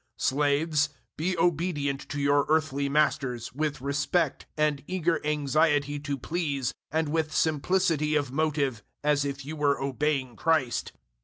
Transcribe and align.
006:005 0.17 0.23
Slaves, 0.25 0.89
be 1.15 1.37
obedient 1.37 2.09
to 2.09 2.19
your 2.19 2.47
earthly 2.49 2.89
masters, 2.89 3.53
with 3.53 3.81
respect 3.81 4.47
and 4.57 4.83
eager 4.87 5.23
anxiety 5.23 5.99
to 5.99 6.17
please 6.17 6.73
and 6.89 7.07
with 7.09 7.31
simplicity 7.31 8.15
of 8.15 8.31
motive 8.31 8.81
as 9.03 9.23
if 9.25 9.45
you 9.45 9.55
were 9.55 9.79
obeying 9.79 10.35
Christ. 10.35 10.93